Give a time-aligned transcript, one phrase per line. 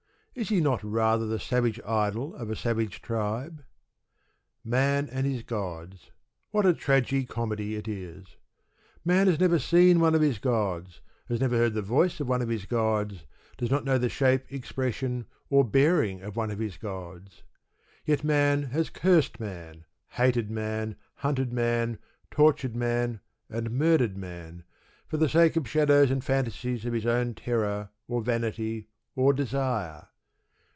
[0.33, 3.65] Is He not rather the savage idol of a savage tribe?
[4.63, 6.09] Man and his gods:
[6.51, 8.37] what a tragi comedy it is.
[9.03, 12.47] Man has never seen one of his gods, never heard the voice of one of
[12.47, 13.25] his gods,
[13.57, 17.43] does not know the shape, expression, or bearing of one of his gods.
[18.05, 21.99] Yet man has cursed man, hated man, hunted man,
[22.31, 24.63] tortured man, and murdered man,
[25.09, 30.07] for the sake of shadows and fantasies of his own terror, or vanity, or desire.